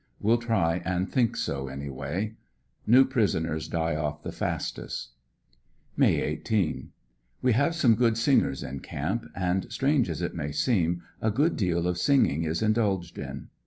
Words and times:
We'll 0.19 0.39
try 0.39 0.81
and 0.83 1.07
think 1.11 1.37
so 1.37 1.67
anyway. 1.67 2.33
New 2.87 3.05
prisoners 3.05 3.67
die 3.67 3.95
off 3.95 4.23
the 4.23 4.31
fastest. 4.31 5.11
May 5.95 6.21
18.— 6.21 6.89
We 7.43 7.53
have 7.53 7.75
some 7.75 7.93
good 7.93 8.17
singers 8.17 8.63
in 8.63 8.79
camp, 8.79 9.27
and 9.35 9.71
strange 9.71 10.09
as 10.09 10.23
it 10.23 10.33
may 10.33 10.53
seem, 10.53 11.03
a 11.21 11.29
good 11.29 11.55
deal 11.55 11.87
of 11.87 11.99
singing 11.99 12.45
is 12.45 12.63
indulged 12.63 13.19
in. 13.19 13.49